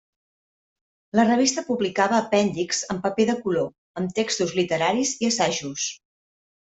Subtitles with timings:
[1.17, 3.71] La revista publicava apèndixs en paper de color,
[4.03, 5.87] amb textos literaris i assajos.